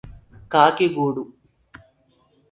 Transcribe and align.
కాకి 0.51 0.87
గూడు 0.95 1.23